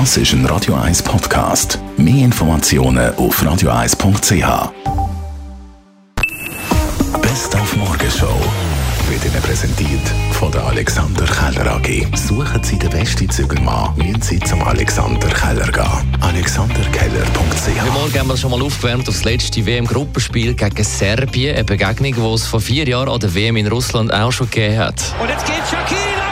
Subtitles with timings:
[0.00, 1.78] Das ist ein Radio 1 Podcast.
[1.96, 4.72] Mehr Informationen auf radio1.ch.
[7.22, 8.40] Best auf Morgenshow
[9.08, 10.02] wird Ihnen präsentiert
[10.32, 12.08] von der Alexander Keller AG.
[12.16, 16.18] Suchen Sie den besten Zügelmann, müssen Sie zum Alexander Keller gehen.
[16.22, 21.54] AlexanderKeller.ch Heute Morgen haben wir schon mal aufgewärmt auf das letzte WM-Gruppenspiel gegen Serbien.
[21.54, 24.76] Eine Begegnung, die es vor vier Jahren an der WM in Russland auch schon gegeben
[24.76, 25.14] hat.
[25.22, 26.23] Und jetzt geht Shakiri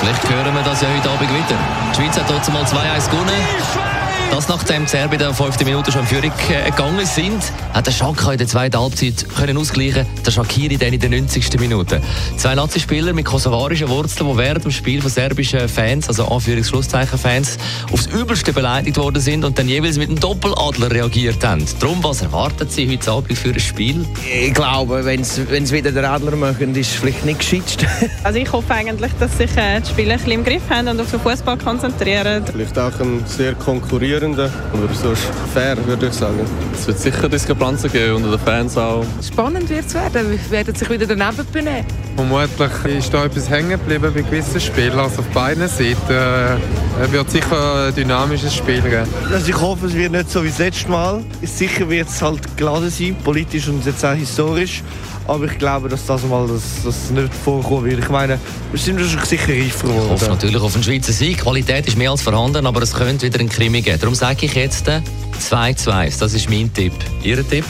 [0.00, 1.58] Vielleicht hören wir das ja heute Abend wieder.
[1.92, 3.89] Die Schweiz hat trotzdem mal 2-1 gewonnen.
[4.30, 7.42] Das nachdem die Serben in der fünften Minute schon in Führung äh, gegangen sind,
[7.74, 11.58] hat der Schaka in der zweiten Halbzeit können ausgleichen, der Shakiri dann in der 90.
[11.58, 12.00] Minute.
[12.36, 17.58] Zwei Nazi-Spieler mit kosovarischen Wurzeln, die während dem Spiel von serbischen Fans, also Anführungs-Schlusszeichen-Fans,
[17.92, 21.64] aufs Übelste beleidigt worden sind und dann jeweils mit einem Doppeladler reagiert haben.
[21.80, 24.06] Darum, was erwarten Sie heute Abend für ein Spiel?
[24.24, 27.84] Ich glaube, wenn es wieder der Adler machen, ist es vielleicht nicht geschützt.
[28.22, 31.00] Also ich hoffe eigentlich, dass sich äh, die Spieler ein bisschen im Griff haben und
[31.00, 32.44] auf den Fußball konzentrieren.
[32.44, 36.40] Vielleicht auch ein sehr konkurrierender, aber sonst fair, würde ich sagen.
[36.74, 39.04] Es wird sicher Diskrepanzen geben unter den Fans auch.
[39.22, 40.30] Spannend wird es werden.
[40.30, 41.86] Wir werden sich wieder daneben benehmen.
[42.20, 44.98] Vermutlich ist da etwas hängen geblieben bei gewissen Spielen.
[44.98, 49.08] Also auf beiden Seiten äh, wird sicher ein dynamisches Spiel geben.
[49.32, 51.24] Also ich hoffe, es wird nicht so wie das letzte Mal.
[51.42, 54.82] Sicher wird es halt geladen sein, politisch und jetzt auch historisch.
[55.26, 58.00] Aber ich glaube, dass das mal das, das nicht vorkommen wird.
[58.00, 58.38] Ich meine,
[58.70, 60.26] wir sind schon sicher reifer Ich hoffe geworden.
[60.28, 61.38] natürlich auf einen Schweizer Sieg.
[61.38, 63.98] Die Qualität ist mehr als vorhanden, aber es könnte wieder einen Krimi geben.
[63.98, 65.00] Darum sage ich jetzt äh,
[65.40, 66.18] 2-2.
[66.18, 66.92] Das ist mein Tipp.
[67.22, 67.64] Ihr Tipp?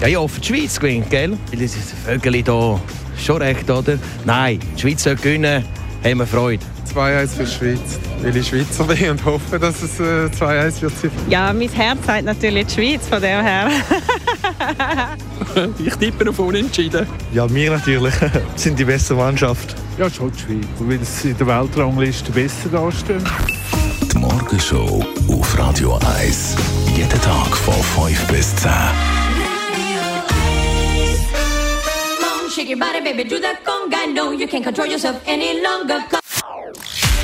[0.00, 1.36] Ja, ja, für die Schweiz gewinnt, gell?
[1.50, 2.80] Weil das Vögel hier
[3.24, 3.98] schon recht, oder?
[4.24, 5.64] Nein, die Schweiz soll gewinnen,
[6.04, 6.64] haben wir Freude.
[6.94, 10.92] 2-1 für die Schweiz, weil ich Schweizer bin und hoffe, dass es äh, 2-1 wird
[11.00, 11.10] sein.
[11.28, 13.70] Ja, mein Herz sagt natürlich die Schweiz von dem her.
[15.84, 17.06] Ich tippe auf Unentschieden.
[17.32, 18.14] Ja, wir natürlich
[18.56, 19.74] sind die beste Mannschaft.
[19.98, 23.22] Ja, schon die Schweiz, weil sie in der Weltrangliste besser dastehen.
[24.12, 26.56] Die Morgenshow auf Radio 1.
[26.96, 27.74] Jeden Tag von
[28.08, 28.70] 5 bis 10.
[32.74, 34.12] your body, baby, do that conga.
[34.12, 36.04] No, you can't control yourself any longer.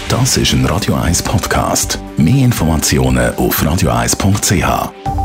[0.08, 1.98] Das ist ein Radio 1 Podcast.
[2.16, 5.19] Mehr Informationen auf radio1.ch.